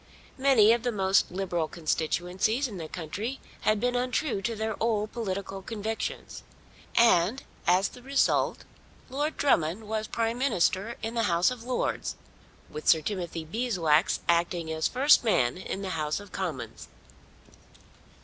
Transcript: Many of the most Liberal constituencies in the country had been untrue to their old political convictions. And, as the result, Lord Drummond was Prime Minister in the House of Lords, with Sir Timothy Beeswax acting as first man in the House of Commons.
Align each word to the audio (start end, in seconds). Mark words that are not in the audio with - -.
Many 0.39 0.71
of 0.71 0.81
the 0.81 0.91
most 0.91 1.29
Liberal 1.29 1.67
constituencies 1.67 2.67
in 2.67 2.77
the 2.79 2.87
country 2.87 3.39
had 3.59 3.79
been 3.79 3.93
untrue 3.95 4.41
to 4.41 4.55
their 4.55 4.75
old 4.81 5.11
political 5.11 5.61
convictions. 5.61 6.41
And, 6.95 7.43
as 7.67 7.89
the 7.89 8.01
result, 8.01 8.63
Lord 9.11 9.37
Drummond 9.37 9.87
was 9.87 10.07
Prime 10.07 10.39
Minister 10.39 10.95
in 11.03 11.13
the 11.13 11.25
House 11.29 11.51
of 11.51 11.63
Lords, 11.63 12.15
with 12.67 12.87
Sir 12.87 13.01
Timothy 13.01 13.45
Beeswax 13.45 14.21
acting 14.27 14.71
as 14.71 14.87
first 14.87 15.23
man 15.23 15.55
in 15.55 15.83
the 15.83 15.91
House 15.91 16.19
of 16.19 16.31
Commons. 16.31 16.87